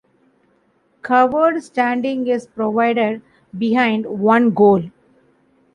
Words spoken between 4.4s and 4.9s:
goal.